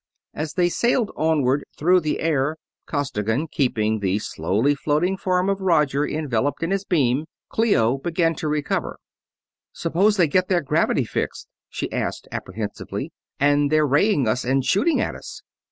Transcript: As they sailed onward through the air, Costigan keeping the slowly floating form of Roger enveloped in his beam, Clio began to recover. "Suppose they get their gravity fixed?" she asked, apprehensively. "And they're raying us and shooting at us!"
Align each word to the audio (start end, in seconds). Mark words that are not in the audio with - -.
As 0.33 0.53
they 0.55 0.67
sailed 0.67 1.11
onward 1.15 1.63
through 1.77 1.99
the 1.99 2.21
air, 2.21 2.57
Costigan 2.87 3.47
keeping 3.47 3.99
the 3.99 4.17
slowly 4.17 4.73
floating 4.73 5.15
form 5.15 5.47
of 5.47 5.61
Roger 5.61 6.03
enveloped 6.07 6.63
in 6.63 6.71
his 6.71 6.83
beam, 6.83 7.25
Clio 7.49 7.99
began 7.99 8.33
to 8.37 8.47
recover. 8.47 8.97
"Suppose 9.73 10.17
they 10.17 10.27
get 10.27 10.47
their 10.47 10.61
gravity 10.63 11.03
fixed?" 11.05 11.47
she 11.69 11.91
asked, 11.91 12.27
apprehensively. 12.31 13.11
"And 13.39 13.71
they're 13.71 13.85
raying 13.85 14.27
us 14.27 14.43
and 14.43 14.65
shooting 14.65 14.99
at 14.99 15.13
us!" 15.13 15.43